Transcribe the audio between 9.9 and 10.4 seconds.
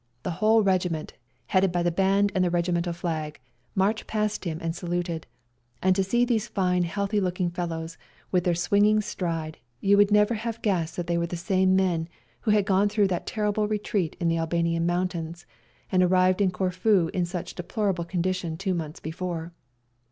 would never